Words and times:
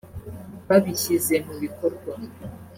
babishyize 0.67 1.35
mu 1.45 1.55
bikorwa 1.63 2.11